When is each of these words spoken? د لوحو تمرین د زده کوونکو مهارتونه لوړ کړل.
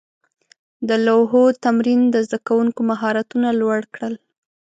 د 0.87 0.89
لوحو 1.05 1.43
تمرین 1.65 2.01
د 2.09 2.15
زده 2.25 2.39
کوونکو 2.47 2.79
مهارتونه 2.91 3.47
لوړ 3.61 3.79
کړل. 3.93 4.13